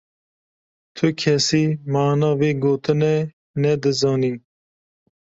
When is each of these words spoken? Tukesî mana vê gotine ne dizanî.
Tukesî 0.95 1.65
mana 1.93 2.31
vê 2.39 2.51
gotine 2.63 3.15
ne 3.61 3.73
dizanî. 3.83 4.33